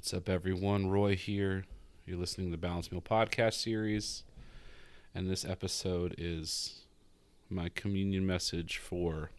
What's 0.00 0.14
up, 0.14 0.30
everyone? 0.30 0.88
Roy 0.88 1.14
here. 1.14 1.66
You're 2.06 2.16
listening 2.16 2.46
to 2.46 2.52
the 2.52 2.56
Balance 2.56 2.90
Meal 2.90 3.02
podcast 3.02 3.52
series, 3.52 4.22
and 5.14 5.28
this 5.28 5.44
episode 5.44 6.14
is 6.16 6.86
my 7.50 7.68
communion 7.68 8.26
message 8.26 8.78
for 8.78 9.30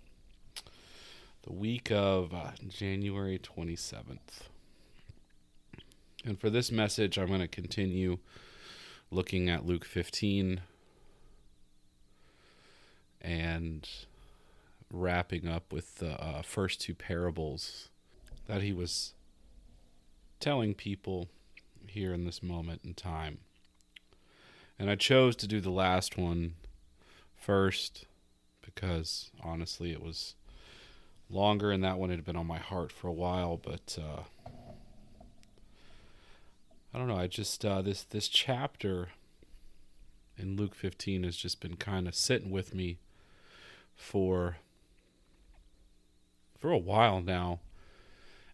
the 1.42 1.52
week 1.52 1.92
of 1.92 2.32
uh, 2.32 2.52
January 2.68 3.39
27th. 3.39 4.50
And 6.25 6.39
for 6.39 6.52
this 6.52 6.71
message, 6.71 7.18
I'm 7.18 7.30
going 7.30 7.39
to 7.39 7.48
continue 7.48 8.20
looking 9.09 9.50
at 9.50 9.66
Luke 9.66 9.84
15 9.84 10.62
and 13.20 13.89
wrapping 14.93 15.48
up 15.48 15.73
with 15.73 15.96
the 15.96 16.21
uh, 16.23 16.43
first 16.43 16.82
two 16.82 16.93
parables 16.93 17.89
that 18.46 18.62
he 18.62 18.71
was 18.71 19.14
telling 20.42 20.73
people 20.73 21.30
here 21.88 22.14
in 22.14 22.25
this 22.25 22.42
moment 22.42 22.82
in 22.84 22.93
time. 22.93 23.38
And 24.78 24.89
I 24.89 24.96
chose 24.96 25.36
to 25.38 25.48
do 25.48 25.61
the 25.61 25.70
last 25.70 26.18
one 26.18 26.56
first 27.36 28.06
because 28.62 29.29
honestly 29.43 29.92
it 29.92 30.01
was 30.01 30.36
longer 31.29 31.71
and 31.71 31.84
that 31.84 31.98
one 31.98 32.09
had 32.09 32.25
been 32.25 32.36
on 32.36 32.48
my 32.48 32.58
heart 32.58 32.92
for 32.92 33.08
a 33.08 33.14
while, 33.14 33.58
but 33.58 33.98
uh, 34.02 34.23
I 36.94 36.98
don't 36.98 37.08
know, 37.08 37.17
I 37.17 37.28
just 37.28 37.64
uh, 37.64 37.81
this 37.81 38.03
this 38.03 38.28
chapter 38.28 39.09
in 40.38 40.56
Luke 40.56 40.76
15 40.76 41.23
has 41.23 41.38
just 41.38 41.62
been 41.62 41.78
kind 41.78 42.08
of 42.08 42.16
sitting 42.16 42.50
with 42.50 42.73
me 42.73 42.98
for 43.95 44.58
for 46.58 46.72
a 46.72 46.78
while 46.78 47.22
now 47.22 47.59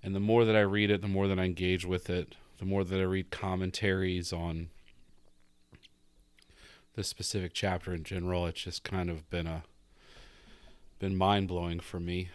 and 0.07 0.15
the 0.15 0.21
more 0.21 0.45
that 0.45 0.55
I 0.55 0.61
read 0.61 0.89
it, 0.89 1.01
the 1.01 1.09
more 1.09 1.27
that 1.27 1.37
I 1.37 1.43
engage 1.43 1.83
with 1.85 2.09
it, 2.09 2.35
the 2.59 2.65
more 2.65 2.85
that 2.85 2.97
I 2.97 3.03
read 3.03 3.29
commentaries 3.29 4.31
on 4.31 4.69
this 6.95 7.09
specific 7.09 7.51
chapter 7.53 7.93
in 7.93 8.05
general, 8.05 8.47
it's 8.47 8.61
just 8.61 8.85
kind 8.85 9.09
of 9.09 9.29
been 9.29 9.47
a 9.47 9.63
been 10.97 11.17
mind 11.17 11.49
blowing 11.49 11.81
for 11.81 11.99
me. 11.99 12.29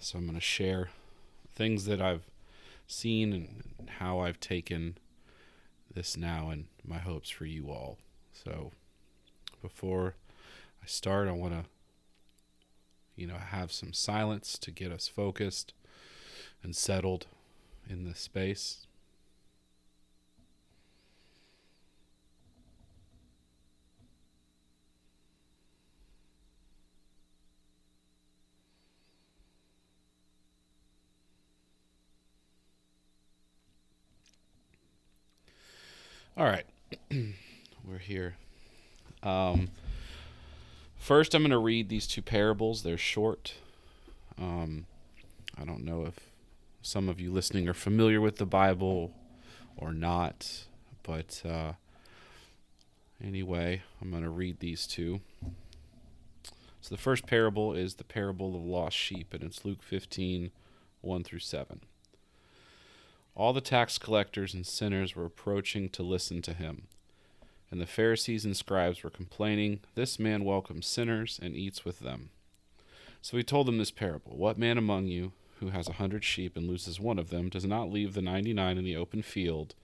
So 0.00 0.18
I'm 0.18 0.24
going 0.24 0.34
to 0.34 0.40
share 0.40 0.90
things 1.54 1.84
that 1.84 2.00
I've 2.00 2.24
seen 2.88 3.32
and 3.32 3.88
how 4.00 4.18
I've 4.18 4.40
taken 4.40 4.98
this 5.94 6.16
now 6.16 6.50
and 6.50 6.64
my 6.84 6.98
hopes 6.98 7.30
for 7.30 7.44
you 7.44 7.70
all. 7.70 7.98
So 8.32 8.72
before 9.62 10.16
I 10.82 10.86
start, 10.86 11.28
I 11.28 11.32
want 11.32 11.54
to 11.54 11.64
you 13.14 13.28
know 13.28 13.36
have 13.36 13.70
some 13.70 13.92
silence 13.92 14.58
to 14.58 14.72
get 14.72 14.90
us 14.90 15.06
focused 15.06 15.72
and 16.62 16.74
settled 16.74 17.26
in 17.88 18.04
this 18.04 18.20
space. 18.20 18.86
All 36.34 36.46
right, 36.46 36.64
we're 37.10 37.98
here. 37.98 38.36
Um, 39.22 39.68
first, 40.96 41.34
I'm 41.34 41.42
going 41.42 41.50
to 41.50 41.58
read 41.58 41.90
these 41.90 42.06
two 42.06 42.22
parables. 42.22 42.82
They're 42.82 42.96
short. 42.96 43.52
Um, 44.40 44.86
I 45.60 45.64
don't 45.64 45.84
know 45.84 46.06
if 46.06 46.31
some 46.82 47.08
of 47.08 47.20
you 47.20 47.30
listening 47.30 47.68
are 47.68 47.74
familiar 47.74 48.20
with 48.20 48.36
the 48.36 48.46
Bible 48.46 49.14
or 49.76 49.92
not. 49.92 50.66
But 51.04 51.40
uh, 51.48 51.72
anyway, 53.22 53.82
I'm 54.00 54.10
going 54.10 54.24
to 54.24 54.28
read 54.28 54.58
these 54.58 54.86
two. 54.86 55.20
So 56.80 56.94
the 56.94 57.00
first 57.00 57.26
parable 57.26 57.72
is 57.72 57.94
the 57.94 58.04
parable 58.04 58.56
of 58.56 58.64
lost 58.64 58.96
sheep, 58.96 59.32
and 59.32 59.44
it's 59.44 59.64
Luke 59.64 59.82
15, 59.82 60.50
1 61.00 61.24
through 61.24 61.38
7. 61.38 61.80
All 63.36 63.52
the 63.52 63.60
tax 63.60 63.96
collectors 63.96 64.52
and 64.52 64.66
sinners 64.66 65.14
were 65.14 65.24
approaching 65.24 65.88
to 65.90 66.02
listen 66.02 66.42
to 66.42 66.52
him. 66.52 66.88
And 67.70 67.80
the 67.80 67.86
Pharisees 67.86 68.44
and 68.44 68.56
scribes 68.56 69.02
were 69.02 69.10
complaining, 69.10 69.80
This 69.94 70.18
man 70.18 70.44
welcomes 70.44 70.86
sinners 70.86 71.38
and 71.40 71.54
eats 71.54 71.84
with 71.84 72.00
them. 72.00 72.30
So 73.22 73.36
he 73.36 73.44
told 73.44 73.68
them 73.68 73.78
this 73.78 73.92
parable 73.92 74.36
What 74.36 74.58
man 74.58 74.76
among 74.76 75.06
you, 75.06 75.32
who 75.62 75.70
has 75.70 75.88
a 75.88 75.94
hundred 75.94 76.24
sheep 76.24 76.56
and 76.56 76.68
loses 76.68 77.00
one 77.00 77.18
of 77.18 77.30
them 77.30 77.48
does 77.48 77.64
not 77.64 77.90
leave 77.90 78.12
the 78.12 78.20
ninety 78.20 78.52
nine 78.52 78.76
in 78.76 78.84
the 78.84 78.96
open 78.96 79.22
field 79.22 79.74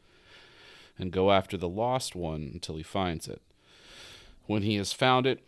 and 0.98 1.12
go 1.12 1.30
after 1.30 1.56
the 1.56 1.68
lost 1.68 2.14
one 2.14 2.50
until 2.52 2.76
he 2.76 2.82
finds 2.82 3.28
it. 3.28 3.40
When 4.46 4.62
he 4.62 4.76
has 4.76 4.92
found 4.92 5.26
it, 5.26 5.44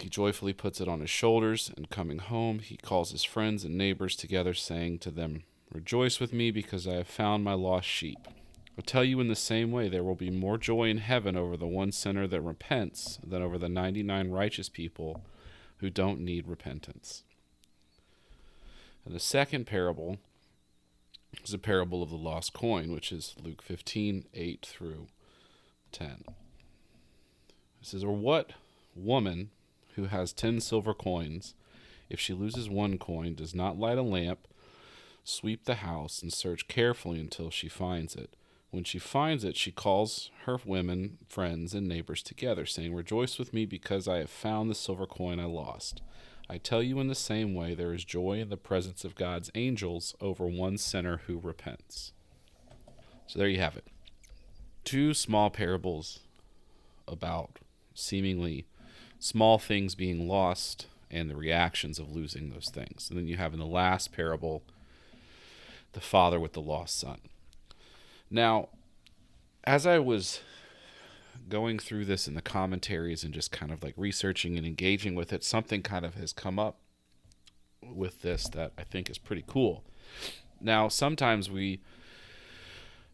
he 0.00 0.08
joyfully 0.08 0.52
puts 0.52 0.80
it 0.80 0.88
on 0.88 1.00
his 1.00 1.10
shoulders, 1.10 1.70
and 1.76 1.90
coming 1.90 2.18
home, 2.18 2.60
he 2.60 2.76
calls 2.76 3.12
his 3.12 3.24
friends 3.24 3.64
and 3.64 3.76
neighbors 3.76 4.16
together, 4.16 4.54
saying 4.54 4.98
to 5.00 5.10
them, 5.10 5.44
Rejoice 5.72 6.20
with 6.20 6.32
me, 6.32 6.50
because 6.50 6.86
I 6.86 6.94
have 6.94 7.08
found 7.08 7.44
my 7.44 7.54
lost 7.54 7.88
sheep. 7.88 8.18
I 8.78 8.82
tell 8.82 9.04
you, 9.04 9.20
in 9.20 9.28
the 9.28 9.34
same 9.34 9.72
way, 9.72 9.88
there 9.88 10.04
will 10.04 10.14
be 10.14 10.30
more 10.30 10.58
joy 10.58 10.90
in 10.90 10.98
heaven 10.98 11.36
over 11.36 11.56
the 11.56 11.66
one 11.66 11.92
sinner 11.92 12.26
that 12.26 12.40
repents 12.42 13.18
than 13.26 13.42
over 13.42 13.58
the 13.58 13.68
ninety 13.68 14.02
nine 14.02 14.30
righteous 14.30 14.68
people 14.68 15.22
who 15.78 15.90
don't 15.90 16.20
need 16.20 16.46
repentance. 16.46 17.24
And 19.06 19.14
the 19.14 19.20
second 19.20 19.66
parable 19.66 20.18
is 21.44 21.54
a 21.54 21.58
parable 21.58 22.02
of 22.02 22.10
the 22.10 22.16
lost 22.16 22.52
coin, 22.52 22.92
which 22.92 23.12
is 23.12 23.36
Luke 23.40 23.62
15, 23.62 24.26
8 24.34 24.66
through 24.68 25.06
10. 25.92 26.24
It 26.26 26.34
says, 27.82 28.02
Or 28.02 28.16
what 28.16 28.54
woman 28.96 29.50
who 29.94 30.06
has 30.06 30.32
ten 30.32 30.60
silver 30.60 30.92
coins, 30.92 31.54
if 32.10 32.18
she 32.18 32.32
loses 32.32 32.68
one 32.68 32.98
coin, 32.98 33.36
does 33.36 33.54
not 33.54 33.78
light 33.78 33.96
a 33.96 34.02
lamp, 34.02 34.40
sweep 35.22 35.64
the 35.64 35.76
house, 35.76 36.20
and 36.20 36.32
search 36.32 36.66
carefully 36.66 37.20
until 37.20 37.48
she 37.48 37.68
finds 37.68 38.16
it? 38.16 38.34
When 38.70 38.82
she 38.82 38.98
finds 38.98 39.44
it, 39.44 39.56
she 39.56 39.70
calls 39.70 40.32
her 40.46 40.58
women, 40.64 41.18
friends, 41.28 41.74
and 41.74 41.86
neighbors 41.86 42.24
together, 42.24 42.66
saying, 42.66 42.92
Rejoice 42.92 43.38
with 43.38 43.54
me 43.54 43.66
because 43.66 44.08
I 44.08 44.18
have 44.18 44.30
found 44.30 44.68
the 44.68 44.74
silver 44.74 45.06
coin 45.06 45.38
I 45.38 45.44
lost. 45.44 46.02
I 46.48 46.58
tell 46.58 46.82
you 46.82 47.00
in 47.00 47.08
the 47.08 47.14
same 47.14 47.54
way, 47.54 47.74
there 47.74 47.92
is 47.92 48.04
joy 48.04 48.38
in 48.40 48.50
the 48.50 48.56
presence 48.56 49.04
of 49.04 49.16
God's 49.16 49.50
angels 49.54 50.14
over 50.20 50.46
one 50.46 50.78
sinner 50.78 51.22
who 51.26 51.38
repents. 51.38 52.12
So 53.26 53.38
there 53.38 53.48
you 53.48 53.58
have 53.58 53.76
it. 53.76 53.86
Two 54.84 55.12
small 55.12 55.50
parables 55.50 56.20
about 57.08 57.58
seemingly 57.94 58.66
small 59.18 59.58
things 59.58 59.94
being 59.94 60.28
lost 60.28 60.86
and 61.10 61.28
the 61.28 61.36
reactions 61.36 61.98
of 61.98 62.14
losing 62.14 62.50
those 62.50 62.70
things. 62.72 63.08
And 63.08 63.18
then 63.18 63.26
you 63.26 63.36
have 63.36 63.52
in 63.52 63.58
the 63.58 63.66
last 63.66 64.12
parable 64.12 64.62
the 65.92 66.00
father 66.00 66.38
with 66.38 66.52
the 66.52 66.60
lost 66.60 66.98
son. 66.98 67.18
Now, 68.30 68.68
as 69.64 69.86
I 69.86 69.98
was 69.98 70.40
going 71.48 71.78
through 71.78 72.04
this 72.04 72.26
in 72.28 72.34
the 72.34 72.42
commentaries 72.42 73.24
and 73.24 73.32
just 73.32 73.52
kind 73.52 73.72
of 73.72 73.82
like 73.82 73.94
researching 73.96 74.56
and 74.56 74.66
engaging 74.66 75.14
with 75.14 75.32
it, 75.32 75.44
something 75.44 75.82
kind 75.82 76.04
of 76.04 76.14
has 76.14 76.32
come 76.32 76.58
up 76.58 76.78
with 77.82 78.22
this 78.22 78.48
that 78.48 78.72
I 78.78 78.82
think 78.82 79.10
is 79.10 79.18
pretty 79.18 79.44
cool. 79.46 79.84
Now, 80.60 80.88
sometimes 80.88 81.50
we 81.50 81.80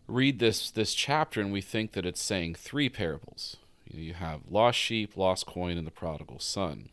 read 0.07 0.39
this 0.39 0.71
this 0.71 0.95
chapter 0.95 1.41
and 1.41 1.53
we 1.53 1.61
think 1.61 1.93
that 1.93 2.07
it's 2.07 2.23
saying 2.23 2.55
three 2.55 2.89
parables. 2.89 3.57
You, 3.85 4.15
have 4.15 4.41
lost 4.49 4.79
sheep, 4.79 5.17
lost 5.17 5.45
coin, 5.45 5.77
and 5.77 5.87
the 5.87 5.91
prodigal 5.91 6.39
son. 6.39 6.89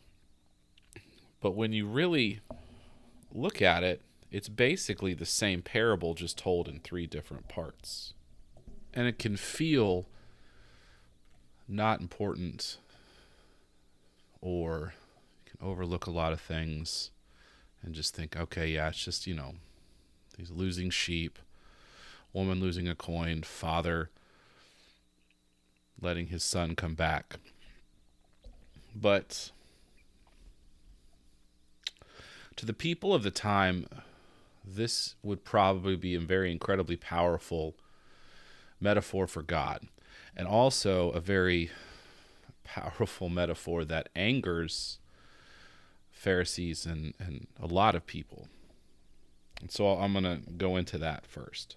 But 1.40 1.52
when 1.52 1.72
you 1.72 1.86
really 1.86 2.40
look 3.32 3.62
at 3.62 3.82
it, 3.82 4.02
it's 4.30 4.48
basically 4.48 5.14
the 5.14 5.24
same 5.24 5.62
parable 5.62 6.14
just 6.14 6.36
told 6.36 6.68
in 6.68 6.80
three 6.80 7.06
different 7.06 7.48
parts. 7.48 8.12
And 8.92 9.06
it 9.06 9.18
can 9.18 9.36
feel 9.36 10.06
not 11.70 12.00
important 12.00 12.78
or 14.40 14.94
you 15.44 15.52
can 15.52 15.66
overlook 15.66 16.06
a 16.06 16.10
lot 16.10 16.32
of 16.32 16.40
things 16.40 17.10
and 17.82 17.94
just 17.94 18.14
think, 18.14 18.36
okay, 18.36 18.68
yeah, 18.68 18.88
it's 18.88 19.04
just, 19.04 19.26
you 19.26 19.34
know, 19.34 19.54
these 20.36 20.50
losing 20.50 20.90
sheep, 20.90 21.38
woman 22.32 22.60
losing 22.60 22.88
a 22.88 22.94
coin, 22.94 23.42
father 23.42 24.10
letting 26.00 26.28
his 26.28 26.42
son 26.42 26.74
come 26.74 26.94
back. 26.94 27.36
But 28.94 29.50
to 32.56 32.66
the 32.66 32.72
people 32.72 33.14
of 33.14 33.22
the 33.22 33.30
time, 33.30 33.86
this 34.64 35.14
would 35.22 35.44
probably 35.44 35.96
be 35.96 36.14
a 36.14 36.20
very 36.20 36.50
incredibly 36.50 36.96
powerful 36.96 37.74
metaphor 38.80 39.26
for 39.26 39.42
God 39.42 39.86
and 40.36 40.46
also 40.46 41.10
a 41.10 41.20
very 41.20 41.70
powerful 42.64 43.28
metaphor 43.28 43.84
that 43.84 44.08
angers 44.14 44.98
Pharisees 46.10 46.86
and, 46.86 47.14
and 47.18 47.46
a 47.60 47.66
lot 47.66 47.94
of 47.94 48.06
people. 48.06 48.48
And 49.60 49.70
so 49.70 49.88
I'm 49.88 50.12
going 50.12 50.24
to 50.24 50.50
go 50.52 50.76
into 50.76 50.98
that 50.98 51.26
first. 51.26 51.76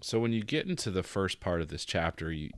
So 0.00 0.18
when 0.18 0.32
you 0.32 0.44
get 0.44 0.66
into 0.66 0.90
the 0.90 1.02
first 1.02 1.40
part 1.40 1.60
of 1.60 1.68
this 1.68 1.84
chapter, 1.84 2.30
you 2.30 2.50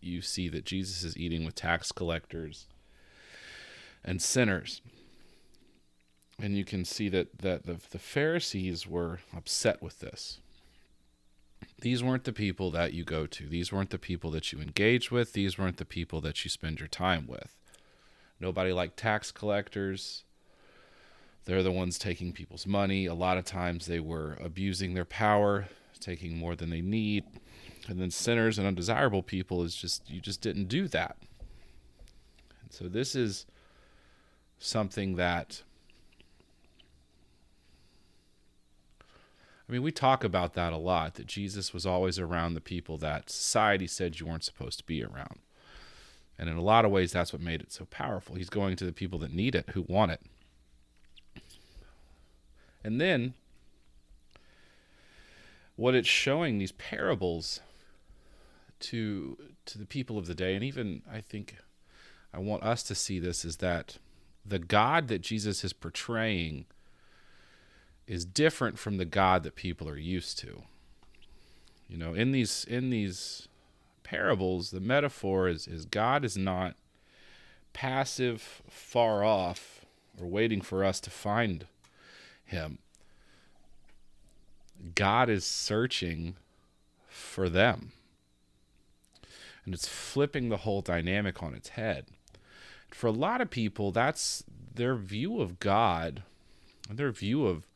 you 0.00 0.22
see 0.22 0.48
that 0.48 0.64
Jesus 0.64 1.04
is 1.04 1.16
eating 1.16 1.44
with 1.44 1.54
tax 1.54 1.92
collectors 1.92 2.66
and 4.04 4.20
sinners. 4.20 4.80
And 6.42 6.56
you 6.56 6.64
can 6.64 6.84
see 6.84 7.08
that, 7.10 7.38
that 7.40 7.66
the, 7.66 7.76
the 7.90 7.98
Pharisees 7.98 8.86
were 8.86 9.20
upset 9.36 9.82
with 9.82 10.00
this. 10.00 10.40
These 11.80 12.02
weren't 12.02 12.24
the 12.24 12.32
people 12.32 12.70
that 12.72 12.92
you 12.92 13.04
go 13.04 13.26
to. 13.26 13.48
These 13.48 13.72
weren't 13.72 13.90
the 13.90 13.98
people 13.98 14.30
that 14.32 14.52
you 14.52 14.60
engage 14.60 15.10
with. 15.10 15.32
These 15.32 15.58
weren't 15.58 15.78
the 15.78 15.84
people 15.84 16.20
that 16.20 16.44
you 16.44 16.50
spend 16.50 16.78
your 16.78 16.88
time 16.88 17.26
with. 17.26 17.56
Nobody 18.38 18.72
liked 18.72 18.96
tax 18.96 19.30
collectors. 19.32 20.24
They're 21.46 21.62
the 21.62 21.72
ones 21.72 21.98
taking 21.98 22.32
people's 22.32 22.66
money. 22.66 23.06
A 23.06 23.14
lot 23.14 23.38
of 23.38 23.44
times 23.44 23.86
they 23.86 24.00
were 24.00 24.36
abusing 24.42 24.94
their 24.94 25.04
power, 25.06 25.68
taking 26.00 26.36
more 26.36 26.54
than 26.54 26.70
they 26.70 26.82
need. 26.82 27.24
And 27.88 27.98
then 27.98 28.10
sinners 28.10 28.58
and 28.58 28.66
undesirable 28.66 29.22
people 29.22 29.62
is 29.62 29.74
just, 29.74 30.08
you 30.10 30.20
just 30.20 30.42
didn't 30.42 30.68
do 30.68 30.86
that. 30.88 31.16
And 32.62 32.72
so 32.72 32.88
this 32.88 33.14
is 33.14 33.46
something 34.58 35.16
that 35.16 35.62
I 39.70 39.72
mean, 39.72 39.82
we 39.82 39.92
talk 39.92 40.24
about 40.24 40.54
that 40.54 40.72
a 40.72 40.76
lot 40.76 41.14
that 41.14 41.28
Jesus 41.28 41.72
was 41.72 41.86
always 41.86 42.18
around 42.18 42.54
the 42.54 42.60
people 42.60 42.98
that 42.98 43.30
society 43.30 43.86
said 43.86 44.18
you 44.18 44.26
weren't 44.26 44.42
supposed 44.42 44.78
to 44.78 44.84
be 44.84 45.04
around. 45.04 45.38
And 46.36 46.50
in 46.50 46.56
a 46.56 46.60
lot 46.60 46.84
of 46.84 46.90
ways, 46.90 47.12
that's 47.12 47.32
what 47.32 47.40
made 47.40 47.60
it 47.60 47.70
so 47.70 47.84
powerful. 47.84 48.34
He's 48.34 48.50
going 48.50 48.74
to 48.74 48.84
the 48.84 48.92
people 48.92 49.20
that 49.20 49.32
need 49.32 49.54
it, 49.54 49.68
who 49.68 49.82
want 49.82 50.10
it. 50.10 50.22
And 52.82 53.00
then, 53.00 53.34
what 55.76 55.94
it's 55.94 56.08
showing 56.08 56.58
these 56.58 56.72
parables 56.72 57.60
to 58.80 59.38
to 59.66 59.78
the 59.78 59.86
people 59.86 60.18
of 60.18 60.26
the 60.26 60.34
day, 60.34 60.56
and 60.56 60.64
even 60.64 61.02
I 61.08 61.20
think 61.20 61.58
I 62.34 62.40
want 62.40 62.64
us 62.64 62.82
to 62.84 62.96
see 62.96 63.20
this, 63.20 63.44
is 63.44 63.58
that 63.58 63.98
the 64.44 64.58
God 64.58 65.06
that 65.06 65.20
Jesus 65.20 65.62
is 65.62 65.72
portraying 65.72 66.64
is 68.10 68.24
different 68.24 68.78
from 68.78 68.96
the 68.96 69.04
God 69.04 69.42
that 69.44 69.54
people 69.54 69.88
are 69.88 69.96
used 69.96 70.38
to. 70.40 70.62
You 71.88 71.96
know, 71.96 72.14
in 72.14 72.32
these 72.32 72.64
in 72.64 72.90
these 72.90 73.48
parables, 74.02 74.70
the 74.70 74.80
metaphor 74.80 75.48
is 75.48 75.66
is 75.66 75.84
God 75.84 76.24
is 76.24 76.36
not 76.36 76.74
passive, 77.72 78.62
far 78.68 79.22
off, 79.22 79.84
or 80.20 80.26
waiting 80.26 80.60
for 80.60 80.84
us 80.84 81.00
to 81.00 81.10
find 81.10 81.66
him. 82.44 82.78
God 84.94 85.28
is 85.30 85.44
searching 85.44 86.36
for 87.08 87.48
them. 87.48 87.92
And 89.64 89.74
it's 89.74 89.86
flipping 89.86 90.48
the 90.48 90.58
whole 90.58 90.80
dynamic 90.80 91.42
on 91.42 91.54
its 91.54 91.70
head 91.70 92.06
for 92.94 93.06
a 93.06 93.12
lot 93.12 93.40
of 93.40 93.50
people, 93.50 93.92
that's 93.92 94.44
their 94.74 94.94
view 94.94 95.40
of 95.40 95.58
God, 95.58 96.22
their 96.88 97.10
view 97.10 97.46
of 97.46 97.69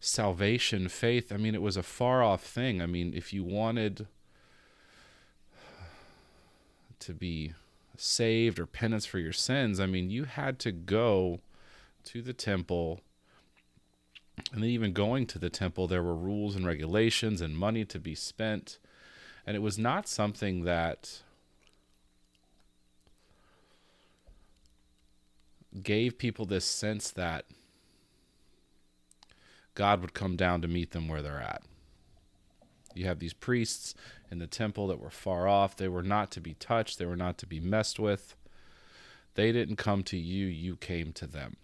salvation, 0.00 0.88
faith. 0.88 1.32
I 1.32 1.36
mean, 1.36 1.54
it 1.54 1.62
was 1.62 1.76
a 1.76 1.82
far 1.82 2.22
off 2.22 2.42
thing. 2.42 2.80
I 2.80 2.86
mean, 2.86 3.12
if 3.14 3.32
you 3.32 3.44
wanted 3.44 4.06
to 7.00 7.12
be 7.12 7.52
saved 7.96 8.58
or 8.58 8.66
penance 8.66 9.06
for 9.06 9.18
your 9.18 9.32
sins, 9.32 9.80
I 9.80 9.86
mean, 9.86 10.10
you 10.10 10.24
had 10.24 10.58
to 10.60 10.72
go 10.72 11.40
to 12.04 12.22
the 12.22 12.32
temple. 12.32 13.00
And 14.52 14.62
then, 14.62 14.70
even 14.70 14.92
going 14.92 15.26
to 15.28 15.38
the 15.38 15.50
temple, 15.50 15.86
there 15.86 16.02
were 16.02 16.14
rules 16.14 16.56
and 16.56 16.66
regulations 16.66 17.40
and 17.40 17.56
money 17.56 17.84
to 17.86 17.98
be 17.98 18.14
spent. 18.14 18.78
And 19.46 19.56
it 19.56 19.60
was 19.60 19.78
not 19.78 20.08
something 20.08 20.64
that 20.64 21.22
gave 25.82 26.18
people 26.18 26.44
this 26.44 26.64
sense 26.64 27.10
that 27.12 27.44
God 29.76 30.00
would 30.00 30.12
come 30.14 30.34
down 30.34 30.60
to 30.62 30.68
meet 30.68 30.90
them 30.90 31.06
where 31.06 31.22
they're 31.22 31.40
at. 31.40 31.62
You 32.94 33.06
have 33.06 33.20
these 33.20 33.32
priests 33.32 33.94
in 34.30 34.40
the 34.40 34.48
temple 34.48 34.88
that 34.88 35.00
were 35.00 35.10
far 35.10 35.46
off. 35.46 35.76
They 35.76 35.86
were 35.86 36.02
not 36.02 36.32
to 36.32 36.40
be 36.40 36.54
touched, 36.54 36.98
they 36.98 37.06
were 37.06 37.14
not 37.14 37.38
to 37.38 37.46
be 37.46 37.60
messed 37.60 38.00
with. 38.00 38.34
They 39.34 39.52
didn't 39.52 39.76
come 39.76 40.02
to 40.04 40.16
you, 40.16 40.46
you 40.46 40.76
came 40.76 41.12
to 41.12 41.26
them. 41.26 41.56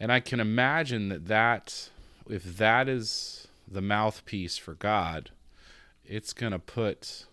And 0.00 0.10
I 0.10 0.20
can 0.20 0.40
imagine 0.40 1.10
that 1.10 1.26
that 1.26 1.90
if 2.28 2.56
that 2.56 2.88
is 2.88 3.48
the 3.70 3.82
mouthpiece 3.82 4.56
for 4.56 4.74
God, 4.74 5.30
it's 6.06 6.32
going 6.32 6.52
to 6.52 6.58
put 6.58 7.26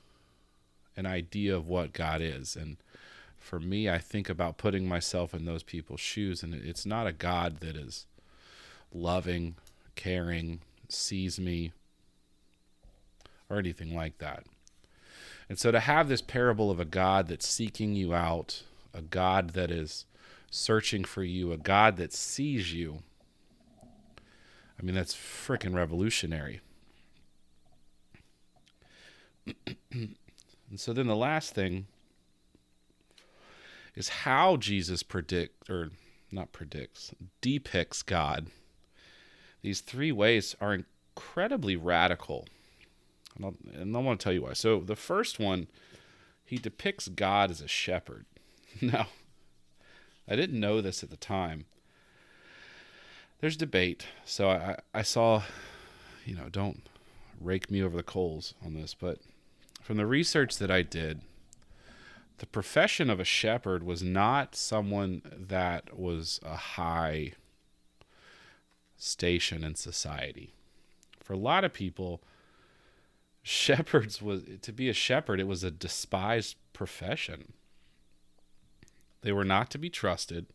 an 0.97 1.05
idea 1.05 1.55
of 1.55 1.67
what 1.67 1.93
God 1.93 2.19
is 2.21 2.57
and 2.57 2.75
for 3.41 3.59
me, 3.59 3.89
I 3.89 3.97
think 3.97 4.29
about 4.29 4.57
putting 4.57 4.87
myself 4.87 5.33
in 5.33 5.45
those 5.45 5.63
people's 5.63 5.99
shoes, 5.99 6.43
and 6.43 6.53
it's 6.53 6.85
not 6.85 7.07
a 7.07 7.11
God 7.11 7.57
that 7.59 7.75
is 7.75 8.05
loving, 8.93 9.55
caring, 9.95 10.61
sees 10.89 11.39
me, 11.39 11.71
or 13.49 13.57
anything 13.57 13.95
like 13.95 14.17
that. 14.19 14.45
And 15.49 15.59
so 15.59 15.71
to 15.71 15.79
have 15.79 16.07
this 16.07 16.21
parable 16.21 16.71
of 16.71 16.79
a 16.79 16.85
God 16.85 17.27
that's 17.27 17.47
seeking 17.47 17.93
you 17.93 18.13
out, 18.13 18.63
a 18.93 19.01
God 19.01 19.49
that 19.51 19.69
is 19.69 20.05
searching 20.49 21.03
for 21.03 21.23
you, 21.23 21.51
a 21.51 21.57
God 21.57 21.97
that 21.97 22.13
sees 22.13 22.73
you, 22.73 22.99
I 24.79 24.83
mean, 24.83 24.95
that's 24.95 25.13
freaking 25.13 25.75
revolutionary. 25.75 26.61
and 29.91 30.15
so 30.75 30.93
then 30.93 31.07
the 31.07 31.15
last 31.15 31.53
thing 31.53 31.87
is 33.95 34.09
how 34.09 34.57
Jesus 34.57 35.03
predict 35.03 35.69
or 35.69 35.89
not 36.31 36.51
predicts 36.51 37.13
depicts 37.41 38.01
God. 38.01 38.47
These 39.61 39.81
three 39.81 40.11
ways 40.11 40.55
are 40.59 40.73
incredibly 40.73 41.75
radical, 41.75 42.47
and, 43.37 43.95
I 43.95 43.99
want 43.99 44.19
to 44.19 44.23
tell 44.23 44.33
you 44.33 44.43
why. 44.43 44.53
So 44.53 44.79
the 44.79 44.95
first 44.95 45.39
one, 45.39 45.67
he 46.43 46.57
depicts 46.57 47.07
God 47.07 47.51
as 47.51 47.61
a 47.61 47.67
shepherd. 47.67 48.25
Now, 48.81 49.07
I 50.29 50.37
didn't 50.37 50.59
know 50.59 50.79
this 50.79 51.03
at 51.03 51.09
the 51.09 51.17
time. 51.17 51.65
There's 53.41 53.57
debate, 53.57 54.05
so 54.23 54.49
I, 54.49 54.77
I 54.93 55.01
saw, 55.01 55.43
you 56.25 56.35
know, 56.35 56.47
don't 56.49 56.87
rake 57.39 57.69
me 57.69 57.83
over 57.83 57.97
the 57.97 58.03
coals 58.03 58.53
on 58.65 58.73
this, 58.73 58.93
but 58.93 59.19
from 59.81 59.97
the 59.97 60.05
research 60.05 60.57
that 60.57 60.71
I 60.71 60.83
did, 60.83 61.21
the 62.37 62.45
profession 62.45 63.09
of 63.09 63.19
a 63.19 63.25
shepherd 63.25 63.83
was 63.83 64.01
not 64.01 64.55
someone 64.55 65.21
that 65.35 65.97
was 65.97 66.39
a 66.43 66.55
high 66.55 67.33
station 69.01 69.63
in 69.63 69.73
society. 69.73 70.53
For 71.19 71.33
a 71.33 71.37
lot 71.37 71.63
of 71.63 71.73
people, 71.73 72.21
shepherds 73.41 74.21
was 74.21 74.43
to 74.61 74.71
be 74.71 74.89
a 74.89 74.93
shepherd, 74.93 75.39
it 75.39 75.47
was 75.47 75.63
a 75.63 75.71
despised 75.71 76.55
profession. 76.71 77.53
They 79.21 79.31
were 79.31 79.45
not 79.45 79.69
to 79.71 79.77
be 79.77 79.89
trusted. 79.89 80.45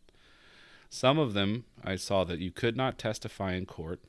Some 0.89 1.19
of 1.19 1.33
them 1.33 1.65
I 1.83 1.97
saw 1.97 2.23
that 2.23 2.39
you 2.39 2.51
could 2.51 2.77
not 2.77 2.97
testify 2.97 3.53
in 3.53 3.65
court. 3.65 3.99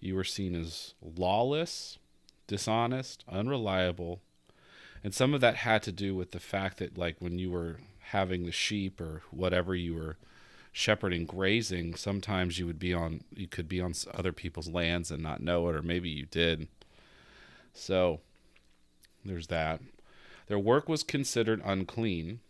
You 0.00 0.14
were 0.14 0.24
seen 0.24 0.54
as 0.54 0.94
lawless, 1.00 1.98
dishonest, 2.46 3.24
unreliable, 3.26 4.20
and 5.02 5.14
some 5.14 5.32
of 5.32 5.40
that 5.40 5.56
had 5.56 5.82
to 5.84 5.92
do 5.92 6.14
with 6.14 6.32
the 6.32 6.40
fact 6.40 6.76
that 6.78 6.98
like 6.98 7.16
when 7.20 7.38
you 7.38 7.50
were 7.50 7.78
having 8.00 8.44
the 8.44 8.52
sheep 8.52 9.00
or 9.00 9.22
whatever 9.30 9.74
you 9.74 9.94
were 9.94 10.18
shepherding 10.76 11.24
grazing 11.24 11.94
sometimes 11.94 12.58
you 12.58 12.66
would 12.66 12.78
be 12.78 12.92
on 12.92 13.22
you 13.34 13.46
could 13.46 13.66
be 13.66 13.80
on 13.80 13.94
other 14.12 14.30
people's 14.30 14.68
lands 14.68 15.10
and 15.10 15.22
not 15.22 15.40
know 15.40 15.66
it 15.70 15.74
or 15.74 15.80
maybe 15.80 16.10
you 16.10 16.26
did. 16.26 16.68
So 17.72 18.20
there's 19.24 19.46
that. 19.46 19.80
Their 20.48 20.58
work 20.58 20.86
was 20.86 21.02
considered 21.02 21.62
unclean 21.64 22.40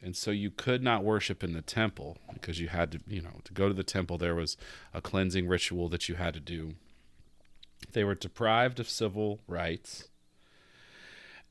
and 0.00 0.16
so 0.16 0.30
you 0.30 0.50
could 0.50 0.82
not 0.82 1.04
worship 1.04 1.44
in 1.44 1.52
the 1.52 1.60
temple 1.60 2.16
because 2.32 2.60
you 2.60 2.68
had 2.68 2.92
to 2.92 3.00
you 3.06 3.20
know 3.20 3.42
to 3.44 3.52
go 3.52 3.68
to 3.68 3.74
the 3.74 3.84
temple 3.84 4.16
there 4.16 4.34
was 4.34 4.56
a 4.94 5.02
cleansing 5.02 5.46
ritual 5.46 5.90
that 5.90 6.08
you 6.08 6.14
had 6.14 6.32
to 6.32 6.40
do. 6.40 6.76
They 7.92 8.04
were 8.04 8.14
deprived 8.14 8.80
of 8.80 8.88
civil 8.88 9.40
rights 9.46 10.08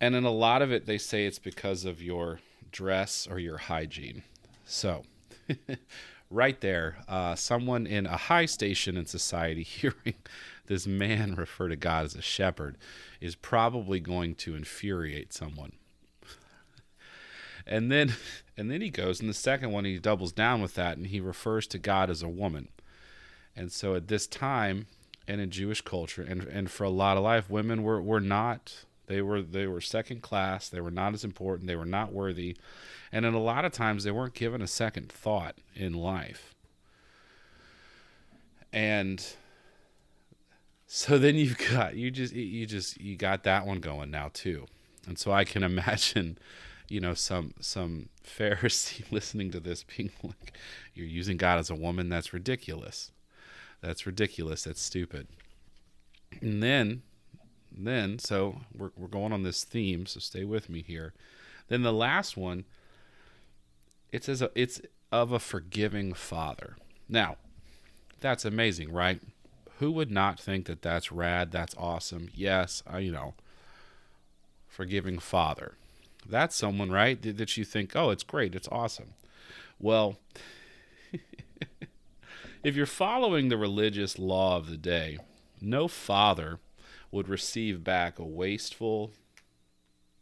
and 0.01 0.15
in 0.15 0.23
a 0.25 0.31
lot 0.31 0.63
of 0.63 0.71
it, 0.71 0.87
they 0.87 0.97
say 0.97 1.27
it's 1.27 1.37
because 1.37 1.85
of 1.85 2.01
your 2.01 2.39
dress 2.71 3.27
or 3.29 3.37
your 3.37 3.57
hygiene. 3.57 4.23
So, 4.65 5.03
right 6.29 6.59
there, 6.61 6.97
uh, 7.07 7.35
someone 7.35 7.87
in 7.87 8.05
a 8.05 8.17
high 8.17 8.45
station 8.45 8.97
in 8.97 9.05
society 9.05 9.63
hearing 9.63 10.15
this 10.67 10.85
man 10.85 11.35
refer 11.35 11.69
to 11.69 11.75
God 11.75 12.05
as 12.05 12.15
a 12.15 12.21
shepherd 12.21 12.77
is 13.21 13.35
probably 13.35 13.99
going 13.99 14.35
to 14.35 14.55
infuriate 14.55 15.33
someone. 15.33 15.73
and 17.65 17.91
then, 17.91 18.13
and 18.57 18.69
then 18.69 18.81
he 18.81 18.89
goes, 18.89 19.19
and 19.19 19.29
the 19.29 19.33
second 19.33 19.71
one 19.71 19.85
he 19.85 19.99
doubles 19.99 20.31
down 20.31 20.61
with 20.61 20.75
that, 20.75 20.97
and 20.97 21.07
he 21.07 21.19
refers 21.19 21.67
to 21.67 21.79
God 21.79 22.09
as 22.09 22.21
a 22.21 22.29
woman. 22.29 22.67
And 23.55 23.71
so 23.71 23.95
at 23.95 24.07
this 24.07 24.27
time, 24.27 24.87
and 25.27 25.41
in 25.41 25.49
Jewish 25.51 25.81
culture 25.81 26.21
and 26.21 26.43
and 26.43 26.71
for 26.71 26.85
a 26.85 26.89
lot 26.89 27.17
of 27.17 27.23
life 27.23 27.49
women 27.49 27.83
were 27.83 28.01
were 28.01 28.21
not 28.21 28.85
they 29.07 29.21
were 29.21 29.41
they 29.41 29.67
were 29.67 29.81
second 29.81 30.21
class. 30.21 30.69
They 30.69 30.81
were 30.81 30.91
not 30.91 31.13
as 31.13 31.23
important. 31.23 31.67
They 31.67 31.75
were 31.75 31.85
not 31.85 32.13
worthy. 32.13 32.57
And 33.11 33.25
in 33.25 33.33
a 33.33 33.41
lot 33.41 33.65
of 33.65 33.71
times 33.71 34.03
they 34.03 34.11
weren't 34.11 34.33
given 34.33 34.61
a 34.61 34.67
second 34.67 35.11
thought 35.11 35.55
in 35.75 35.93
life. 35.93 36.53
And 38.71 39.25
so 40.85 41.17
then 41.17 41.35
you've 41.35 41.57
got 41.57 41.95
you 41.95 42.11
just 42.11 42.33
you 42.33 42.65
just 42.65 42.99
you 42.99 43.15
got 43.15 43.43
that 43.43 43.65
one 43.65 43.79
going 43.79 44.11
now 44.11 44.29
too. 44.33 44.65
And 45.07 45.17
so 45.17 45.31
I 45.31 45.45
can 45.45 45.63
imagine 45.71 46.37
you 46.89 46.99
know 46.99 47.13
some 47.13 47.53
some 47.61 48.09
Pharisee 48.25 49.03
listening 49.11 49.51
to 49.51 49.61
this 49.61 49.83
being 49.83 50.11
like 50.21 50.57
you're 50.93 51.07
using 51.07 51.37
God 51.37 51.59
as 51.59 51.69
a 51.69 51.75
woman? 51.75 52.09
That's 52.09 52.33
ridiculous. 52.33 53.11
That's 53.81 54.05
ridiculous. 54.05 54.63
That's 54.63 54.81
stupid. 54.81 55.27
And 56.41 56.61
then, 56.61 57.03
then, 57.85 58.19
so 58.19 58.61
we're, 58.75 58.91
we're 58.95 59.07
going 59.07 59.33
on 59.33 59.43
this 59.43 59.63
theme, 59.63 60.05
so 60.05 60.19
stay 60.19 60.43
with 60.43 60.69
me 60.69 60.81
here. 60.81 61.13
Then 61.67 61.83
the 61.83 61.93
last 61.93 62.37
one, 62.37 62.65
it's 64.11 64.29
as 64.29 64.41
a, 64.41 64.49
it's 64.55 64.81
of 65.11 65.31
a 65.31 65.39
forgiving 65.39 66.13
father. 66.13 66.77
Now, 67.09 67.35
that's 68.19 68.45
amazing, 68.45 68.91
right? 68.91 69.21
Who 69.79 69.91
would 69.91 70.11
not 70.11 70.39
think 70.39 70.65
that 70.65 70.81
that's 70.81 71.11
rad? 71.11 71.51
That's 71.51 71.75
awesome. 71.77 72.29
Yes, 72.33 72.81
I, 72.87 72.99
you 72.99 73.11
know, 73.11 73.35
forgiving 74.67 75.19
father. 75.19 75.73
That's 76.27 76.55
someone, 76.55 76.91
right? 76.91 77.21
That 77.21 77.57
you 77.57 77.63
think, 77.63 77.95
oh, 77.95 78.09
it's 78.09 78.23
great, 78.23 78.55
it's 78.55 78.67
awesome. 78.71 79.13
Well, 79.79 80.17
if 82.63 82.75
you're 82.75 82.85
following 82.85 83.49
the 83.49 83.57
religious 83.57 84.17
law 84.17 84.57
of 84.57 84.69
the 84.69 84.77
day, 84.77 85.19
no 85.61 85.87
father 85.87 86.59
would 87.11 87.29
receive 87.29 87.83
back 87.83 88.19
a 88.19 88.25
wasteful 88.25 89.11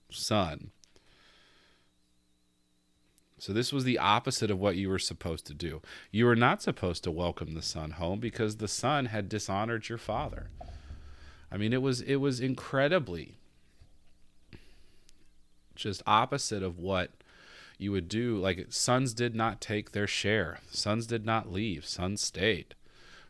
son. 0.09 0.71
So, 3.37 3.53
this 3.53 3.73
was 3.73 3.83
the 3.83 3.99
opposite 3.99 4.49
of 4.49 4.59
what 4.59 4.77
you 4.77 4.89
were 4.89 4.99
supposed 4.99 5.45
to 5.47 5.53
do. 5.53 5.81
You 6.09 6.25
were 6.25 6.35
not 6.35 6.61
supposed 6.61 7.03
to 7.03 7.11
welcome 7.11 7.53
the 7.53 7.61
son 7.61 7.91
home 7.91 8.19
because 8.19 8.57
the 8.57 8.67
son 8.67 9.07
had 9.07 9.27
dishonored 9.27 9.89
your 9.89 9.97
father. 9.97 10.49
I 11.51 11.57
mean, 11.57 11.73
it 11.73 11.81
was 11.81 12.01
it 12.01 12.15
was 12.15 12.39
incredibly 12.39 13.35
just 15.75 16.01
opposite 16.07 16.63
of 16.63 16.79
what 16.79 17.11
you 17.77 17.91
would 17.91 18.07
do 18.07 18.37
like 18.37 18.67
sons 18.69 19.13
did 19.13 19.35
not 19.35 19.59
take 19.59 19.91
their 19.91 20.07
share 20.07 20.59
sons 20.71 21.05
did 21.05 21.25
not 21.25 21.51
leave 21.51 21.85
sons 21.85 22.21
stayed 22.21 22.73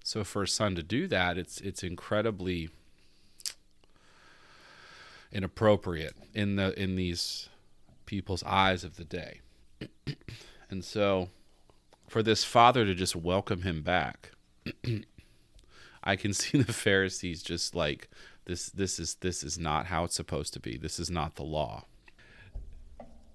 so 0.04 0.24
for 0.24 0.44
a 0.44 0.48
son 0.48 0.76
to 0.76 0.84
do 0.84 1.08
that 1.08 1.38
it's 1.38 1.60
it's 1.62 1.84
incredibly 1.84 2.70
inappropriate 5.36 6.16
in 6.34 6.56
the 6.56 6.82
in 6.82 6.96
these 6.96 7.50
people's 8.06 8.44
eyes 8.44 8.84
of 8.84 8.96
the 8.96 9.06
day. 9.06 9.42
And 10.68 10.84
so 10.84 11.30
for 12.08 12.24
this 12.24 12.44
father 12.44 12.86
to 12.86 12.96
just 12.96 13.16
welcome 13.16 13.62
him 13.62 13.84
back 13.84 14.32
i 16.04 16.16
can 16.16 16.34
see 16.42 16.60
the 16.60 16.74
pharisees 16.74 17.44
just 17.44 17.76
like 17.76 18.10
this 18.46 18.70
this 18.70 19.00
is 19.00 19.16
this 19.16 19.44
is 19.44 19.58
not 19.58 19.88
how 19.88 20.04
it's 20.04 20.16
supposed 20.16 20.54
to 20.54 20.60
be. 20.60 20.78
This 20.78 21.00
is 21.00 21.10
not 21.10 21.36
the 21.36 21.44
law. 21.44 21.86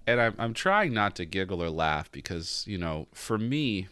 And 0.07 0.19
I'm 0.19 0.35
I'm 0.39 0.53
trying 0.53 0.93
not 0.93 1.15
to 1.17 1.25
giggle 1.25 1.61
or 1.61 1.69
laugh 1.69 2.11
because 2.11 2.65
you 2.67 2.77
know 2.77 3.07
for 3.13 3.37
me 3.37 3.87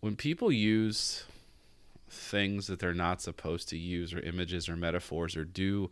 when 0.00 0.16
people 0.16 0.52
use 0.52 1.24
things 2.10 2.66
that 2.66 2.78
they're 2.78 2.94
not 2.94 3.20
supposed 3.20 3.68
to 3.68 3.78
use 3.78 4.12
or 4.12 4.20
images 4.20 4.68
or 4.68 4.76
metaphors 4.76 5.36
or 5.36 5.44
do 5.44 5.90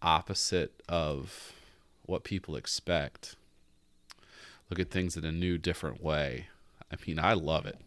opposite 0.00 0.82
of 0.88 1.52
what 2.06 2.24
people 2.24 2.56
expect 2.56 3.36
look 4.70 4.78
at 4.78 4.90
things 4.90 5.16
in 5.16 5.24
a 5.24 5.32
new 5.32 5.58
different 5.58 6.02
way 6.02 6.46
i 6.92 6.96
mean 7.06 7.18
i 7.18 7.32
love 7.32 7.66
it 7.66 7.78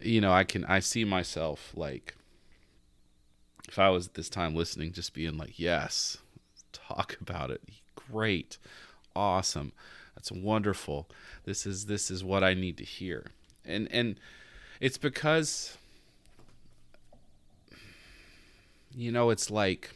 you 0.00 0.20
know 0.20 0.32
i 0.32 0.42
can 0.42 0.64
i 0.64 0.80
see 0.80 1.04
myself 1.04 1.72
like 1.74 2.14
if 3.68 3.78
i 3.78 3.88
was 3.88 4.06
at 4.08 4.14
this 4.14 4.30
time 4.30 4.54
listening 4.54 4.90
just 4.92 5.12
being 5.12 5.36
like 5.36 5.58
yes 5.58 6.18
talk 6.72 7.16
about 7.20 7.50
it 7.50 7.62
great. 8.10 8.58
Awesome. 9.14 9.72
That's 10.14 10.32
wonderful. 10.32 11.08
This 11.44 11.66
is 11.66 11.86
this 11.86 12.10
is 12.10 12.22
what 12.22 12.44
I 12.44 12.54
need 12.54 12.76
to 12.78 12.84
hear. 12.84 13.26
And 13.64 13.88
and 13.90 14.16
it's 14.80 14.98
because 14.98 15.76
you 18.94 19.12
know 19.12 19.30
it's 19.30 19.50
like 19.50 19.90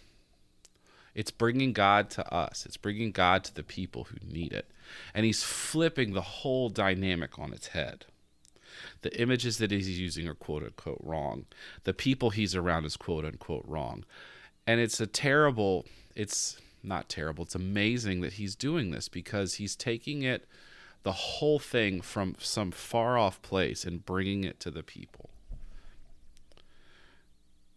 it's 1.14 1.30
bringing 1.30 1.72
God 1.72 2.10
to 2.10 2.34
us. 2.34 2.66
It's 2.66 2.76
bringing 2.76 3.12
God 3.12 3.44
to 3.44 3.54
the 3.54 3.62
people 3.62 4.04
who 4.04 4.16
need 4.26 4.52
it. 4.52 4.70
And 5.14 5.24
he's 5.24 5.42
flipping 5.42 6.12
the 6.12 6.20
whole 6.20 6.68
dynamic 6.68 7.38
on 7.38 7.52
its 7.52 7.68
head. 7.68 8.06
The 9.02 9.20
images 9.20 9.58
that 9.58 9.70
he's 9.70 9.98
using 9.98 10.26
are 10.26 10.34
quote 10.34 10.64
unquote 10.64 11.00
wrong. 11.02 11.46
The 11.84 11.94
people 11.94 12.30
he's 12.30 12.54
around 12.54 12.84
is 12.84 12.96
quote 12.96 13.24
unquote 13.24 13.64
wrong. 13.66 14.04
And 14.66 14.80
it's 14.80 15.00
a 15.00 15.06
terrible, 15.06 15.86
it's 16.16 16.58
not 16.82 17.08
terrible. 17.08 17.44
It's 17.44 17.54
amazing 17.54 18.20
that 18.22 18.34
he's 18.34 18.56
doing 18.56 18.90
this 18.90 19.08
because 19.08 19.54
he's 19.54 19.76
taking 19.76 20.22
it, 20.22 20.46
the 21.02 21.12
whole 21.12 21.58
thing, 21.58 22.00
from 22.00 22.34
some 22.38 22.70
far 22.70 23.18
off 23.18 23.40
place 23.42 23.84
and 23.84 24.04
bringing 24.04 24.42
it 24.42 24.58
to 24.60 24.70
the 24.70 24.82
people. 24.82 25.30